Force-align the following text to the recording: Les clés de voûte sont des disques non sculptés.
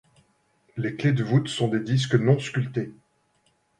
Les 0.77 0.95
clés 0.95 1.11
de 1.11 1.23
voûte 1.23 1.47
sont 1.47 1.67
des 1.67 1.79
disques 1.79 2.15
non 2.15 2.39
sculptés. 2.39 2.91